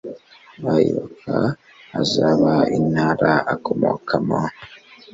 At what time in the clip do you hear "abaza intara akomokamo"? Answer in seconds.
1.99-4.39